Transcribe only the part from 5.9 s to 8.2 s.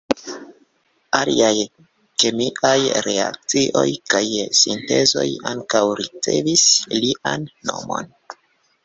ricevis lian nomon.